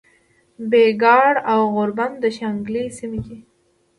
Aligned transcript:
بګیاړ 0.69 1.33
او 1.51 1.59
غوربند 1.73 2.15
د 2.19 2.25
شانګلې 2.37 2.83
سیمې 2.97 3.19
دي 3.25 3.37